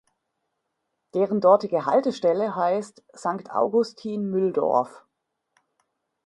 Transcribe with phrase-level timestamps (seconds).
[1.13, 5.05] Deren dortige Haltestelle heißt "Sankt Augustin-Mülldorf".